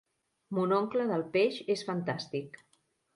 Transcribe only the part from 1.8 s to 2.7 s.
fantàstic.